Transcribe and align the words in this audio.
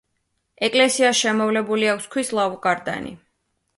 ეკლესიას 0.67 1.21
შემოვლებული 1.25 1.91
აქვს 1.93 2.09
ქვის 2.17 2.33
ლავგარდანი. 2.39 3.15